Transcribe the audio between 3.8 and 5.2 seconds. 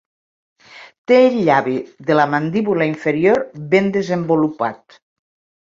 desenvolupat.